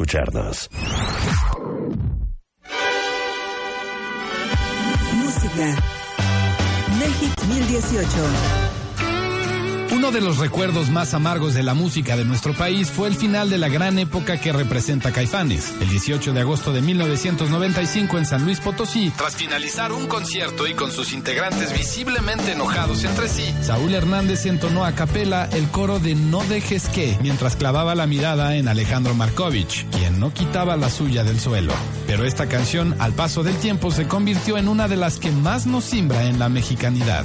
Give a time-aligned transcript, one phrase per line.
[0.00, 0.70] escucharnos.
[5.12, 5.76] Música.
[6.98, 8.69] México 2018.
[9.92, 13.50] Uno de los recuerdos más amargos de la música de nuestro país fue el final
[13.50, 15.74] de la gran época que representa Caifanes.
[15.80, 20.74] El 18 de agosto de 1995 en San Luis Potosí, tras finalizar un concierto y
[20.74, 26.14] con sus integrantes visiblemente enojados entre sí, Saúl Hernández entonó a capela el coro de
[26.14, 31.24] No dejes que, mientras clavaba la mirada en Alejandro Markovich, quien no quitaba la suya
[31.24, 31.74] del suelo.
[32.06, 35.66] Pero esta canción, al paso del tiempo, se convirtió en una de las que más
[35.66, 37.24] nos simbra en la mexicanidad.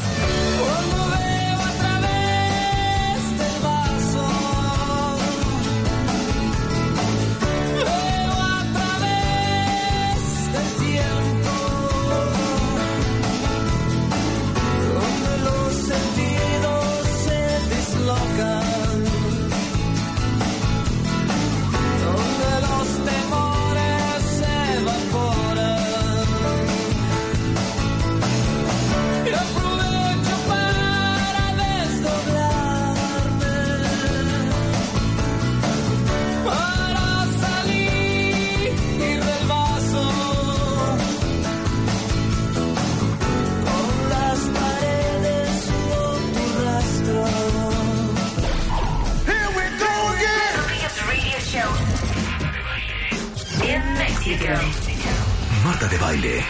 [55.98, 56.44] baile.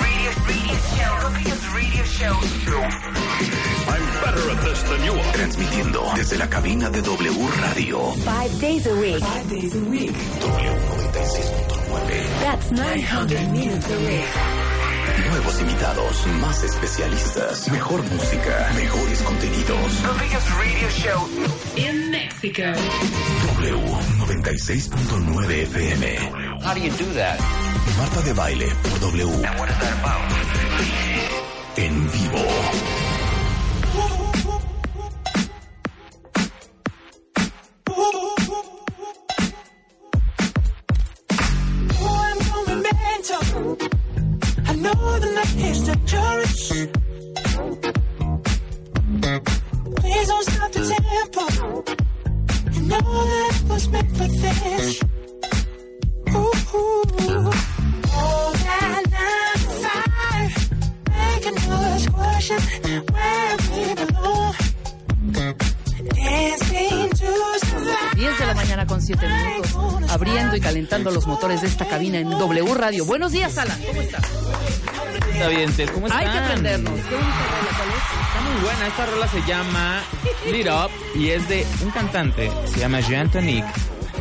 [0.00, 1.14] Radio, radio show,
[1.74, 2.34] radio show.
[3.88, 5.32] I'm better at this than you are.
[5.32, 8.12] Transmitiendo desde la cabina de W Radio.
[8.24, 9.18] Five days a week.
[9.22, 10.10] Five days a week.
[10.10, 12.40] W96.9.
[12.40, 14.28] That's 900 minutes a week.
[15.30, 20.02] Nuevos invitados, más especialistas, mejor música, mejores contenidos.
[20.02, 21.28] The biggest radio show
[21.76, 22.72] in Mexico.
[23.56, 23.78] W
[27.98, 29.42] Marta de Baile por W.
[31.76, 32.79] En vivo.
[68.80, 73.04] Mañana con 7 minutos, abriendo y calentando los motores de esta cabina en W Radio.
[73.04, 74.22] Buenos días, Alan, ¿cómo estás?
[75.32, 76.20] Está bien, ¿cómo están?
[76.20, 76.92] Hay que aprendernos.
[76.94, 80.02] ¿Qué Está muy buena, esta rola se llama
[80.50, 83.64] Lit Up y es de un cantante, se llama Jean Tonic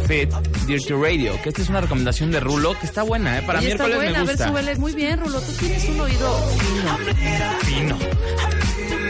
[0.07, 0.31] Fit
[0.65, 3.43] Dirty Radio, que esta es una recomendación de Rulo, que está buena, ¿eh?
[3.43, 4.19] Para miércoles está buena.
[4.19, 4.47] me gusta.
[4.47, 4.79] A ver, súbele.
[4.79, 6.97] Muy bien, Rulo, tú tienes un oído fino.
[7.63, 7.97] Fino.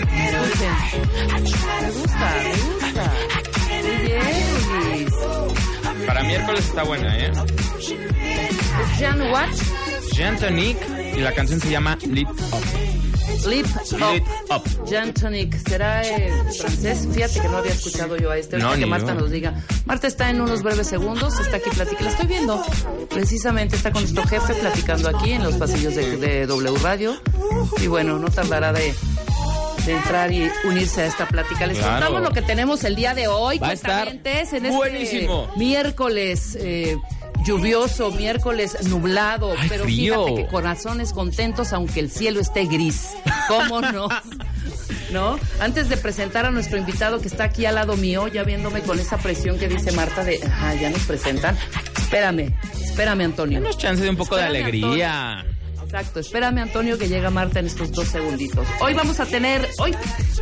[0.10, 3.59] Me gusta, me gusta.
[4.04, 5.14] Luis.
[6.06, 7.32] Para miércoles está buena, ¿eh?
[7.32, 9.50] ¿Es Jean what?
[10.14, 10.78] Jean Tonic
[11.16, 12.90] y la canción se llama Lit Up.
[13.48, 14.56] Lip Up.
[14.56, 14.86] Up.
[14.86, 17.08] Jean Tonic, ¿será eh, francés?
[17.14, 18.58] Fíjate que no había escuchado yo a este.
[18.58, 19.22] No, que Marta yo.
[19.22, 19.64] nos diga.
[19.86, 22.04] Marta está en unos breves segundos, está aquí platicando.
[22.04, 22.64] La estoy viendo.
[23.10, 27.16] Precisamente está con nuestro jefe platicando aquí en los pasillos de, de W Radio.
[27.82, 28.94] Y bueno, no tardará de
[29.94, 31.66] entrar y unirse a esta plática.
[31.68, 31.94] Les Claro.
[32.08, 33.60] contamos lo que tenemos el día de hoy.
[33.60, 35.50] Va a estar en este buenísimo.
[35.58, 36.58] miércoles.
[36.60, 36.98] eh,
[37.46, 40.26] Lluvioso, miércoles nublado, Ay, pero frío.
[40.26, 43.12] fíjate que corazones contentos aunque el cielo esté gris.
[43.48, 44.10] ¿Cómo no?
[45.12, 45.40] ¿No?
[45.62, 49.00] Antes de presentar a nuestro invitado que está aquí al lado mío, ya viéndome con
[49.00, 51.58] esa presión que dice Marta de, ajá, ya nos presentan.
[51.98, 53.62] Espérame, espérame, Antonio.
[53.62, 55.46] Denos chance de un poco de alegría.
[55.90, 58.68] Exacto, espérame, Antonio, que llega Marta en estos dos segunditos.
[58.80, 59.92] Hoy vamos a tener, hoy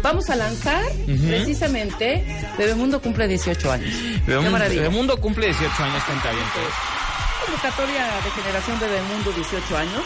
[0.01, 2.21] vamos a lanzar precisamente
[2.57, 3.89] Bebemundo cumple 18 años.
[3.95, 4.81] Qué Bebemundo, maravilla.
[4.81, 6.43] Bebemundo cumple 18 años, cuenta bien.
[7.45, 10.01] Convocatoria de generación Bebemundo, 18 años.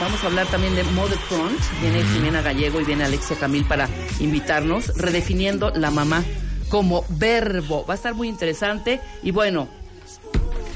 [0.00, 1.60] Vamos a hablar también de Mother Front.
[1.80, 3.88] Viene Jimena Gallego y viene Alexia Camil para
[4.18, 6.24] invitarnos, redefiniendo la mamá
[6.70, 7.86] como verbo.
[7.86, 9.00] Va a estar muy interesante.
[9.22, 9.68] Y bueno,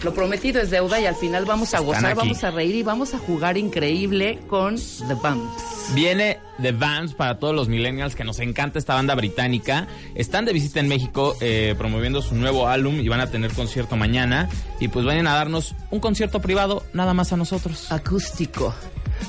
[0.07, 3.13] lo prometido es deuda y al final vamos a gozar, vamos a reír y vamos
[3.13, 5.93] a jugar increíble con The Bumps.
[5.97, 9.89] Viene The Vans para todos los millennials que nos encanta esta banda británica.
[10.15, 13.97] Están de visita en México eh, promoviendo su nuevo álbum y van a tener concierto
[13.97, 14.49] mañana.
[14.79, 17.91] Y pues vayan a darnos un concierto privado nada más a nosotros.
[17.91, 18.73] Acústico.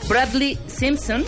[0.07, 1.25] Bradley Simpson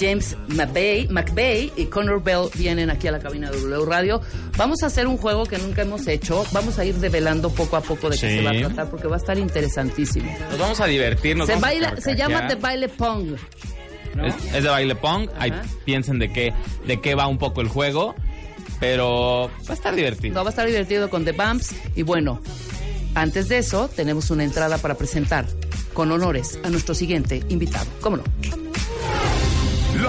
[0.00, 4.20] James McVeigh, McVeigh y Connor Bell vienen aquí a la cabina de W Radio.
[4.56, 6.44] Vamos a hacer un juego que nunca hemos hecho.
[6.52, 8.36] Vamos a ir develando poco a poco de qué Sí.
[8.38, 10.34] se va a tratar porque va a estar interesantísimo.
[10.50, 11.36] Nos vamos a divertir.
[11.36, 12.48] nos Se, vamos a baila, se llama.
[12.48, 13.36] The Baile Pong.
[14.14, 14.26] ¿no?
[14.26, 15.28] Es, es de baile pong.
[15.38, 15.52] Ahí
[15.84, 16.52] piensen de qué,
[16.86, 18.14] de qué va un poco el juego.
[18.80, 20.34] Pero va a estar divertido.
[20.34, 21.74] No, va a estar divertido con The Bumps.
[21.94, 22.40] Y bueno,
[23.14, 25.46] antes de eso, tenemos una entrada para presentar
[25.92, 27.86] con honores a nuestro siguiente invitado.
[28.00, 28.24] ¿Cómo no?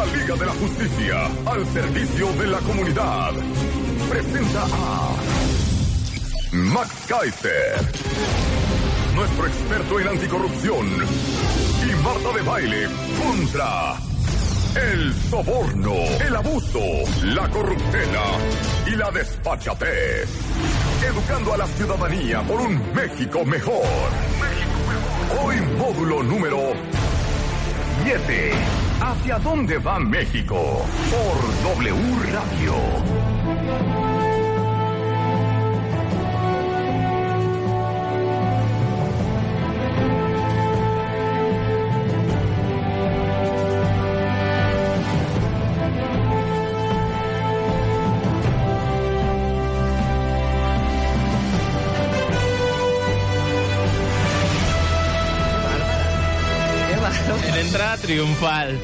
[0.02, 3.34] La Liga de la Justicia al servicio de la comunidad
[4.10, 5.16] presenta a
[6.54, 7.76] Max Kaiser,
[9.14, 12.88] nuestro experto en anticorrupción, y Marta de Baile
[13.24, 13.94] contra
[14.76, 15.94] el soborno,
[16.26, 16.82] el abuso,
[17.26, 18.26] la corruptela
[18.88, 20.30] y la desfachatez.
[21.08, 23.86] Educando a la ciudadanía por un México mejor.
[25.44, 26.74] Hoy módulo número
[28.04, 28.91] 7.
[29.02, 30.86] ¿Hacia dónde va México?
[31.10, 34.11] Por W Radio.
[58.12, 58.78] Triunfal.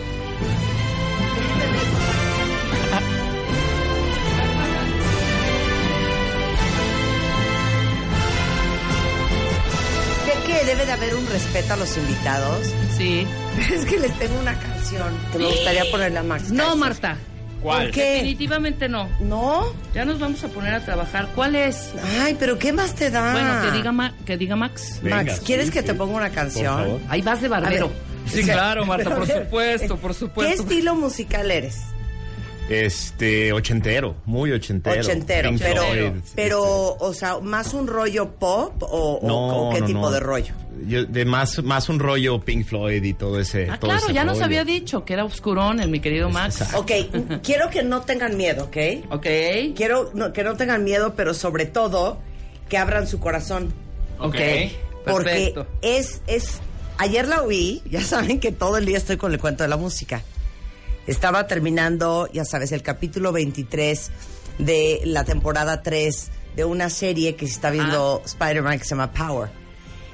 [10.25, 13.27] Sé que debe de haber un respeto a los invitados, Sí.
[13.73, 16.49] es que les tengo una canción que me gustaría ponerle a Max.
[16.51, 16.77] No, Kaiser.
[16.79, 17.17] Marta.
[17.61, 17.83] ¿Cuál?
[17.85, 18.11] ¿Por qué?
[18.13, 19.09] Definitivamente no.
[19.19, 19.65] ¿No?
[19.93, 21.27] Ya nos vamos a poner a trabajar.
[21.35, 21.91] ¿Cuál es?
[22.21, 23.31] Ay, pero ¿qué más te da?
[23.31, 24.99] Bueno, que diga, Ma- que diga Max.
[25.03, 26.99] Max, ¿quieres que te ponga una canción?
[27.09, 27.91] Ahí vas de barbero.
[28.29, 30.63] Sí, claro, Marta, por ver, supuesto, por ¿Qué supuesto.
[30.63, 31.81] estilo musical eres?
[32.69, 34.99] Este, ochentero, muy ochentero.
[34.99, 39.73] Ochentero, Pink pero, Floyd, pero, o sea, ¿más un rollo pop o, o- No, o
[39.73, 40.11] qué no, tipo no.
[40.11, 40.53] de rollo?
[40.85, 43.69] Yo, de más, más un rollo Pink Floyd y todo ese.
[43.69, 46.61] Ah, todo claro, ese ya nos había dicho que era oscurón el mi querido Max.
[46.75, 46.91] Ok,
[47.41, 48.77] quiero que no tengan miedo, ¿ok?
[49.11, 49.25] Ok.
[49.75, 52.19] Quiero no- que no tengan miedo, pero sobre todo
[52.67, 53.73] que abran su corazón.
[54.19, 54.35] Ok.
[55.05, 55.23] Porque
[55.53, 55.67] Perfecto.
[55.81, 56.59] es, es,
[56.97, 59.77] ayer la oí, ya saben que todo el día estoy con el cuento de la
[59.77, 60.23] música.
[61.05, 64.11] Estaba terminando, ya sabes, el capítulo 23
[64.59, 69.11] de la temporada 3 de una serie que se está viendo Spider-Man que se llama
[69.11, 69.49] Power.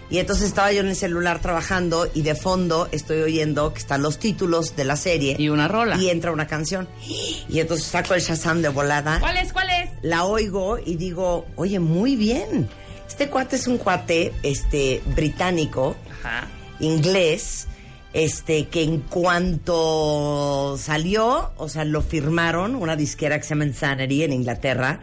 [0.10, 4.04] Y entonces estaba yo en el celular trabajando y de fondo estoy oyendo que están
[4.04, 5.36] los títulos de la serie.
[5.40, 5.98] Y una rola.
[5.98, 6.88] Y entra una canción.
[7.08, 9.52] Y entonces saco el Shazam de volada ¿Cuál es?
[9.52, 9.90] ¿Cuál es?
[10.04, 12.70] la oigo y digo, oye, muy bien.
[13.08, 16.48] Este cuate es un cuate este, británico, Ajá.
[16.84, 17.68] Inglés,
[18.14, 24.24] este, que en cuanto salió, o sea, lo firmaron, una disquera que se llama Insanity
[24.24, 25.00] en Inglaterra.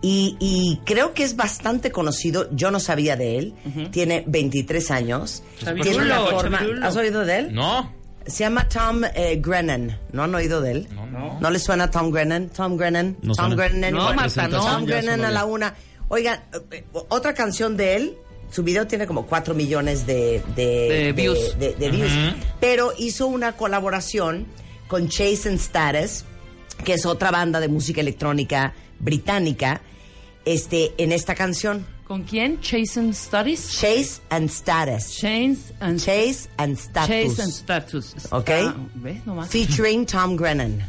[0.00, 3.54] Y, y creo que es bastante conocido, yo no sabía de él,
[3.90, 5.42] tiene 23 años,
[5.82, 6.60] tiene una forma.
[6.82, 7.54] ¿has oído de él?
[7.54, 7.92] No.
[8.24, 10.88] Se llama Tom eh, Grennan, ¿no han oído de él?
[10.94, 11.40] No, no.
[11.40, 12.50] ¿No le suena Tom Grennan?
[12.50, 13.16] Tom Grennan.
[13.22, 13.56] No Tom suena.
[13.56, 13.94] Grennan.
[13.94, 14.60] No, Marta, no.
[14.64, 15.74] Tom Grennan a la una.
[16.08, 18.18] Oigan, eh, eh, otra canción de él,
[18.50, 20.64] su video tiene como 4 millones de, de,
[21.06, 21.58] De views.
[21.58, 22.12] de- de views.
[22.60, 24.46] Pero hizo una colaboración
[24.88, 26.24] con Chase and Status,
[26.84, 29.80] que es otra banda de música electrónica británica,
[30.44, 31.86] este, en esta canción.
[32.06, 32.58] ¿Con quién?
[32.62, 33.68] Chase and Studies.
[33.70, 35.14] Chase and Status.
[35.18, 37.08] Chase and Chase and Status.
[37.36, 38.14] Chase and Status.
[38.30, 38.50] Ok.
[38.94, 39.50] ¿Ves nomás?
[39.50, 40.80] Featuring Tom Grennan.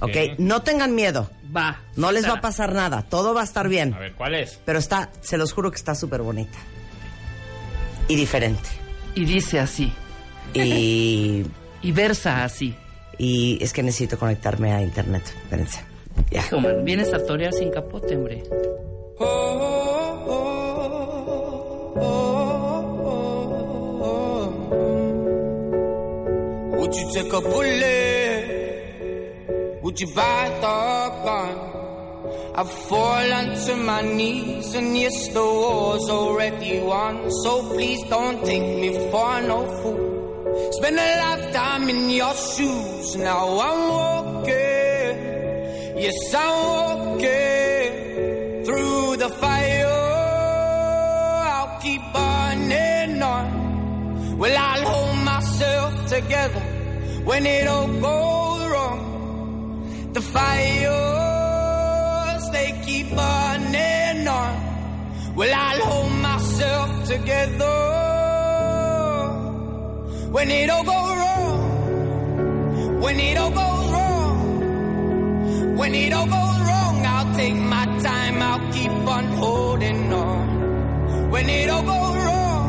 [0.00, 0.38] Ok, Ok.
[0.38, 1.30] no tengan miedo.
[1.56, 1.80] Va.
[1.94, 3.02] No les va a pasar nada.
[3.08, 3.94] Todo va a estar bien.
[3.94, 4.58] A ver, ¿cuál es?
[4.64, 6.58] Pero está, se los juro que está súper bonita.
[8.08, 8.68] Y diferente.
[9.14, 9.92] Y dice así.
[10.54, 11.44] Y,
[11.82, 12.74] Y versa así.
[13.18, 15.22] y es que necesito conectarme a internet.
[15.44, 15.80] Espérense.
[16.30, 16.48] Ya.
[16.48, 18.42] Como vienes a torear sin capote, hombre.
[26.76, 28.44] Would you take a bullet?
[29.82, 30.76] Would you buy the
[31.24, 31.73] gun?
[32.56, 37.28] I fall onto my knees and yes, the war's already won.
[37.42, 40.70] So please don't take me for no fool.
[40.74, 43.16] Spend a lifetime in your shoes.
[43.16, 45.14] Now I'm walking.
[46.04, 47.90] Yes, I'm walking
[48.64, 49.86] through the fire.
[51.56, 54.38] I'll keep burning on.
[54.38, 56.62] Well, I'll hold myself together
[57.24, 59.00] when it all goes wrong.
[60.12, 61.23] The they
[62.94, 64.54] keep burning on.
[65.36, 67.78] Well, I'll hold myself together
[70.34, 71.56] when it all goes wrong.
[73.04, 74.38] When it all goes wrong.
[75.80, 80.46] When it all goes wrong, I'll take my time, I'll keep on holding on.
[81.32, 82.66] When it all goes wrong,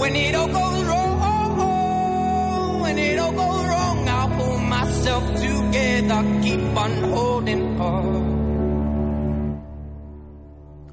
[0.00, 6.76] when it all goes wrong, when it all goes wrong, I'll pull myself together, keep
[6.84, 8.31] on holding on.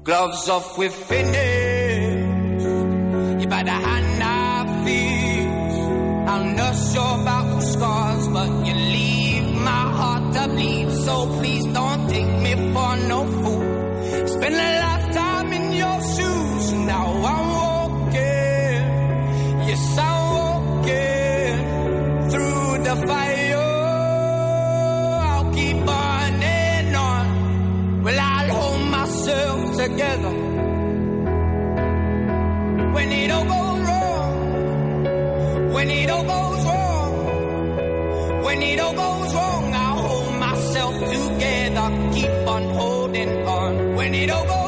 [0.02, 2.64] Gloves off, we're finished.
[3.42, 6.28] You by the hand I feel.
[6.30, 10.90] I'll nurse your battle scars, but you leave my heart to bleed.
[11.04, 14.26] So please don't take me for no fool.
[14.26, 16.72] Spend a lifetime in your shoes.
[16.72, 18.82] Now I'm walking.
[19.68, 21.58] Yes, I'm walking
[22.30, 23.29] through the fire.
[29.90, 30.34] Together.
[32.94, 39.74] When it all goes wrong, when it all goes wrong, when it all goes wrong,
[39.74, 43.96] I'll hold myself together, keep on holding on.
[43.96, 44.59] When it all goes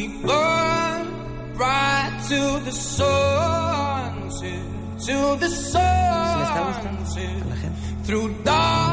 [0.00, 1.02] we burn
[1.56, 4.30] right to the sun,
[5.06, 7.42] to the ¿Le está gustando sun.
[7.42, 7.78] a la gente?
[8.06, 8.89] Through dark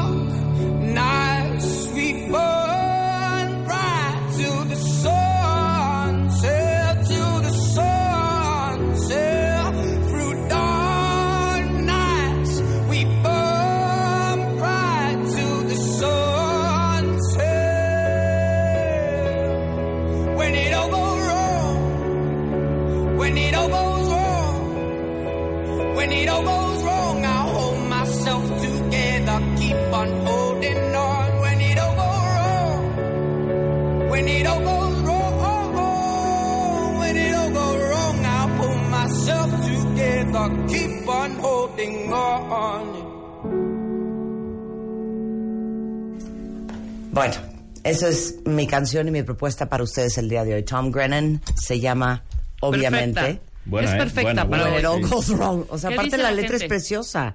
[48.02, 50.62] es mi canción y mi propuesta para ustedes el día de hoy.
[50.62, 52.24] Tom Grennan se llama,
[52.60, 53.48] obviamente, Perfecta.
[53.64, 53.98] Buena, es ¿eh?
[53.98, 54.78] perfecta Buena, para.
[54.80, 55.10] It All sí.
[55.10, 55.64] Goes Wrong.
[55.68, 57.34] O sea, ¿Qué aparte dice la la letra es preciosa.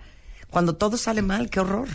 [0.49, 1.87] Cuando todo sale mal, qué horror.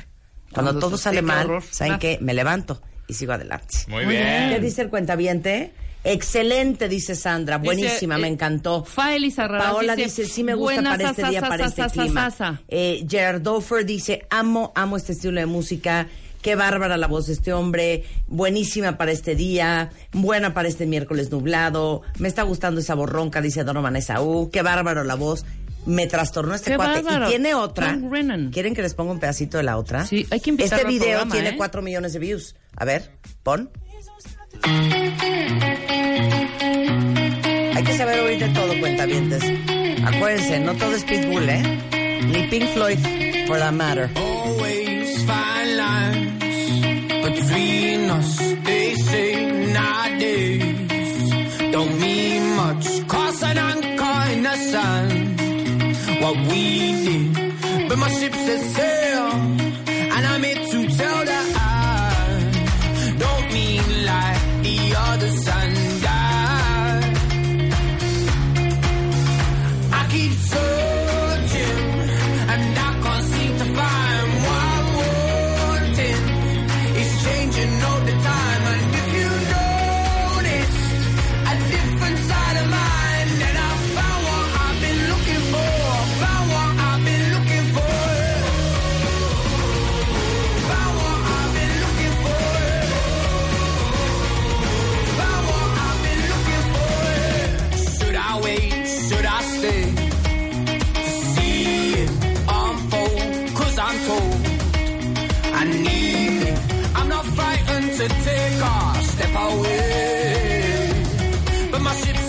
[0.53, 1.63] Cuando, Cuando todo sale mal, horror.
[1.71, 1.99] ¿saben Ah.
[1.99, 2.19] qué?
[2.21, 3.79] Me levanto y sigo adelante.
[3.89, 4.51] Muy, Muy bien.
[4.51, 5.73] ¿Qué dice el cuentaviente?
[6.05, 7.59] Excelente, dice Sandra.
[7.59, 8.85] Buenísima, Dice, me eh, encantó.
[8.85, 11.83] Faeli Paola dice, sí me gusta buena para este sa, día, sa, para sa, este
[11.83, 12.31] sa, sa, clima.
[12.31, 12.63] sa, sa.
[12.69, 16.07] Eh, Gerard Dofer dice, amo, amo este estilo de música.
[16.43, 18.05] Qué bárbara la voz de este hombre.
[18.27, 19.91] Buenísima para este día.
[20.13, 22.03] Buena para este miércoles nublado.
[22.19, 24.51] Me está gustando esa borronca, dice Donovan Esaú.
[24.51, 25.45] Qué bárbaro la voz.
[25.87, 27.03] Me trastornó este Qué cuate.
[27.03, 27.27] bárbaro.
[27.27, 27.99] Y tiene otra.
[28.53, 30.05] ¿Quieren que les ponga un pedacito de la otra?
[30.07, 31.57] Sí, hay que Este video programa, tiene ¿eh?
[31.57, 32.55] 4 millones de views.
[32.77, 33.11] A ver,
[33.43, 33.71] pon.
[37.75, 39.43] Hay que saber oír de todo, cuentavientes.
[40.05, 41.63] Acuérdense, no todo es Pitbull, ¿eh?
[42.27, 42.99] Ni Pink Floyd,
[43.47, 44.11] for that matter.
[47.59, 48.39] Between us.
[48.65, 52.87] They say nowadays don't mean much.
[53.09, 55.41] Cross an anchor in the sand.
[56.23, 56.63] What we
[57.05, 58.61] did, but my ship set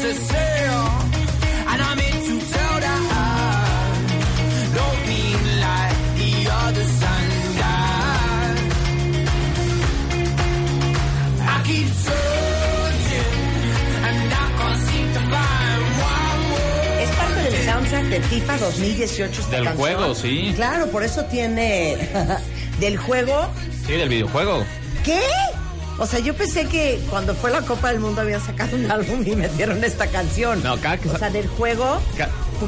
[0.02, 0.84] But my ship's a sail,
[1.72, 3.24] and I'm here to tell that I
[4.78, 7.66] don't mean like the others and I.
[11.42, 13.36] I keep searching,
[14.08, 17.02] and I can't seem to find what I want.
[17.04, 19.78] Es parte del soundtrack Fíjate, FIFA 2018 esta Del canción.
[19.78, 20.54] juego, sí.
[20.56, 21.98] Claro, por eso tiene
[22.80, 23.50] del juego.
[23.86, 24.66] Sí, del videojuego.
[25.04, 25.20] ¿Qué?
[26.00, 29.22] O sea, yo pensé que cuando fue la Copa del Mundo habían sacado un álbum
[29.26, 30.64] y metieron esta canción.
[30.64, 32.02] No, cada que O sea, del juego,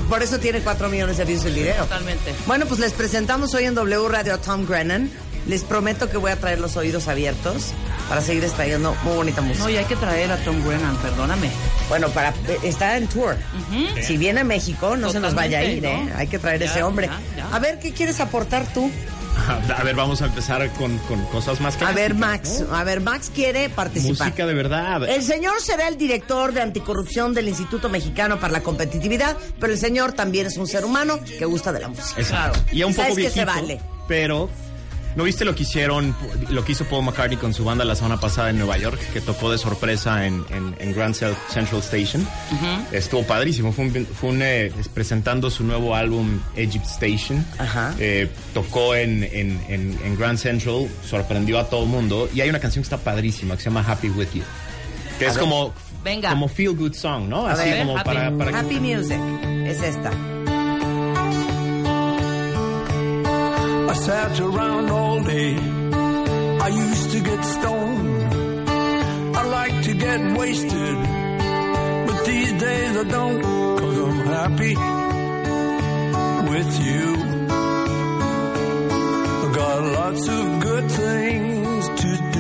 [0.10, 1.84] por eso tiene 4 millones de views el video.
[1.84, 2.34] Totalmente.
[2.46, 5.10] Bueno, pues les presentamos hoy en W Radio a Tom Grennan.
[5.48, 7.72] Les prometo que voy a traer los oídos abiertos
[8.08, 9.64] para seguir extrayendo muy bonita música.
[9.64, 11.50] No, y hay que traer a Tom Brennan, perdóname.
[11.90, 13.36] Bueno, para eh, está en tour.
[14.04, 16.14] Si viene a México, no se nos vaya a ir, ¿eh?
[16.16, 17.08] Hay que traer Ya, ese hombre.
[17.08, 17.56] ya, ya.
[17.56, 18.92] A ver, ¿qué quieres aportar tú?
[19.78, 21.96] A ver, vamos a empezar con, con cosas más A clásicas.
[21.96, 22.64] ver, Max.
[22.72, 24.28] A ver, Max quiere participar.
[24.28, 25.10] Música de verdad.
[25.10, 29.80] El señor será el director de anticorrupción del Instituto Mexicano para la Competitividad, pero el
[29.80, 32.20] señor también es un ser humano que gusta de la música.
[32.22, 32.60] Exacto.
[32.72, 33.82] Y a un ¿Sabes poco que se viejito, vale?
[34.08, 34.50] pero
[35.16, 36.16] ¿no viste lo que hicieron,
[36.50, 39.22] lo que hizo Paul McCartney con su banda la semana pasada en Nueva York, que
[39.22, 42.28] tocó de sorpresa en, en- en Grand Central Station?
[42.92, 47.46] Estuvo padrísimo, fue, un, fue un, eh, es presentando su nuevo álbum Egypt Station.
[47.58, 47.94] Ajá.
[48.00, 52.84] Eh, tocó en, en- Grand Central, sorprendió a todo el mundo y hay una canción
[52.84, 54.44] que está padrísima que se llama Happy With You.
[55.20, 55.40] Que es ver.
[55.42, 56.30] como, Venga.
[56.30, 57.48] como feel good song, ¿no?
[57.48, 59.20] A Así ver, como happy- para, para Happy Music
[59.66, 60.12] es esta.
[64.06, 65.56] Sat around all day.
[65.56, 68.30] I used to get stoned.
[69.40, 70.98] I like to get wasted.
[72.08, 73.42] But these days I don't,
[73.80, 74.76] cause I'm happy
[76.52, 77.04] with you.
[79.44, 82.31] I got lots of good things to do.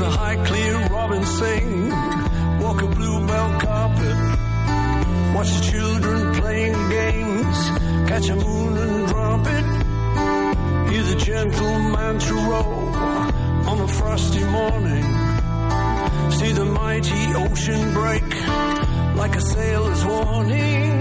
[0.00, 1.90] The high clear robin sing,
[2.58, 4.16] walk a bluebell carpet,
[5.34, 7.58] watch the children playing games,
[8.08, 12.88] catch a moon and drop it, hear the gentle mantra roll
[13.70, 15.04] on a frosty morning,
[16.38, 18.30] see the mighty ocean break
[19.16, 21.00] like a sailor's warning.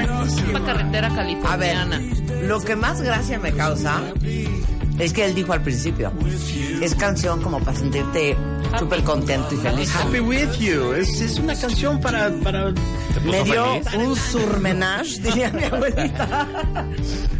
[0.00, 2.00] Esa carretera a ver, californiana.
[2.42, 4.00] lo que más gracia me causa
[4.98, 6.12] es que él dijo al principio,
[6.80, 8.36] es canción como para sentirte
[8.78, 9.94] súper contento y feliz.
[9.94, 10.92] Happy With You.
[10.92, 12.30] Es, es una canción para...
[12.42, 12.72] para
[13.24, 16.48] Me dio un surmenage, diría mi abuelita.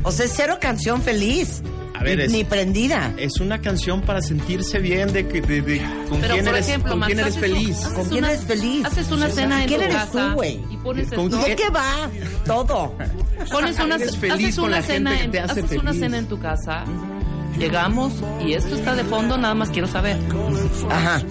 [0.05, 1.63] O sea, cero canción feliz.
[2.03, 3.13] A ver, ni, es- ni prendida.
[3.17, 6.69] Es una canción para sentirse bien de, que- de, de- con Pero, quién por eres,
[6.69, 7.77] ejemplo, con Max, quién eres haces un- feliz.
[7.95, 8.85] ¿Con quién una- eres feliz?
[8.85, 10.61] Haces una Sí, cena en ¿Quién tu eres casa tú, güey?
[10.71, 11.47] y pones ¿Con esto.
[11.47, 12.11] ¿Y de qué va?
[12.47, 12.95] Todo.
[13.51, 15.31] Pones una, haces una cena en,
[15.81, 16.85] una cena tu casa.
[17.59, 20.17] Llegamos y esto está de fondo, nada más quiero saber.
[20.91, 21.23] Ajá.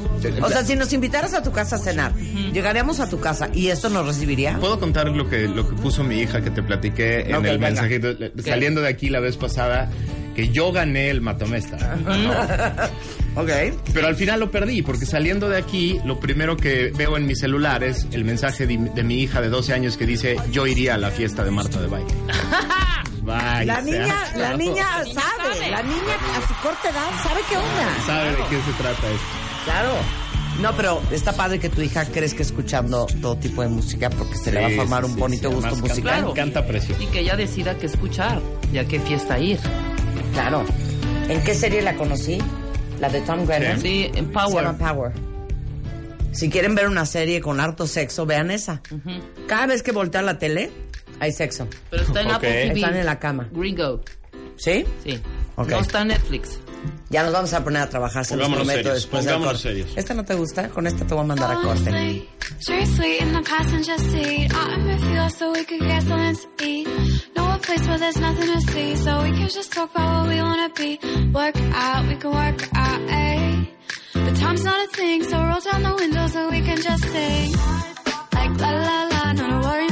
[0.44, 3.68] O sea, si nos invitaras a tu casa a cenar, llegaríamos a tu casa y
[3.70, 4.58] esto nos recibiría.
[4.60, 7.58] ¿Puedo contar lo que, lo que puso mi hija que te platiqué en el venga.
[7.58, 8.10] mensajito?
[8.44, 9.90] Saliendo de aquí la vez pasada,
[10.36, 11.98] que yo gané el matamesta.
[13.34, 13.50] Ok.
[13.94, 17.34] Pero al final lo perdí, porque saliendo de aquí, lo primero que veo en mi
[17.34, 20.96] celular es el mensaje de, de mi hija de 12 años que dice, yo iría
[20.96, 22.10] a la fiesta de Marta de baile.
[23.22, 25.14] Bye, La niña, la niña sabe,
[25.56, 25.72] sabe.
[25.72, 28.06] la niña a su corta edad sabe qué onda.
[28.06, 29.26] ¿Sabe de qué se trata esto?
[29.64, 29.90] Claro.
[30.60, 34.52] No, pero está padre que tu hija crezca escuchando todo tipo de música porque se
[34.52, 36.02] le va a Sí, formar sí, un sí, bonito sí, gusto musical.
[36.02, 36.34] Claro.
[36.34, 37.02] Canta precioso.
[37.02, 38.42] Y que ella decida qué escuchar
[38.74, 39.60] y a qué fiesta ir.
[40.34, 40.64] Claro.
[41.30, 42.40] ¿En qué serie la conocí?
[43.00, 43.82] La de Tom Grennan.
[43.82, 44.64] Sí, en Se Power.
[44.66, 45.12] llama Power.
[46.32, 48.82] Si quieren ver una serie con harto sexo, vean esa.
[49.48, 50.72] Cada vez que voltea la tele,
[51.20, 51.68] hay sexo.
[51.90, 52.32] Pero está en.
[52.32, 52.74] Apple TV.
[52.80, 53.50] Están en la cama.
[53.52, 54.02] Gringo.
[54.56, 54.86] ¿Sí?
[55.04, 55.20] Sí.
[55.56, 55.70] Ok.
[55.70, 56.60] No está en Netflix.
[57.10, 59.58] Ya nos vamos a poner a trabajar, se los prometo serios, después del corte.
[59.60, 59.90] serios.
[59.96, 60.70] ¿Esta no te gusta?
[60.70, 61.84] Con esta te voy a mandar a corte.
[61.84, 64.54] Seriously, seriously, in the passenger seat.
[64.54, 66.88] I'm with you so we could get something to eat.
[67.36, 70.30] Know a place where there's nothing to see, so we can just talk about what
[70.30, 71.00] we wanna be.
[71.34, 73.66] Work out, we can work out, eh?
[74.14, 77.52] But time's not a thing, so roll down the window so we can just sing.
[78.34, 79.88] Like la la la, not a worry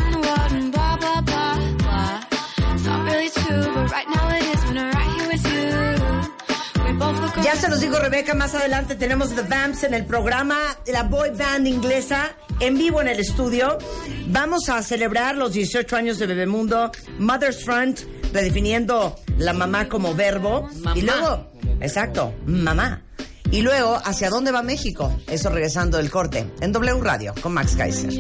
[7.50, 11.32] Ya se los digo Rebeca, más adelante tenemos The Vamps en el programa, la boy
[11.32, 13.80] band inglesa, en vivo en el estudio.
[14.28, 20.70] Vamos a celebrar los 18 años de Bebemundo, Mother's Front, redefiniendo la mamá como verbo.
[20.94, 21.50] Y luego,
[21.82, 23.02] exacto, mamá.
[23.50, 25.20] Y luego, ¿hacia dónde va México?
[25.26, 28.12] Eso regresando del corte, en W Radio, con Max Kaiser.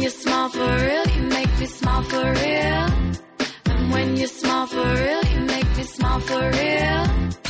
[0.00, 2.86] When you smile for real, you make me smile for real.
[3.66, 7.49] And when you smile for real, you make me smile for real.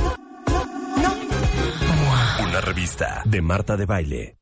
[2.61, 4.40] revista de Marta de Baile.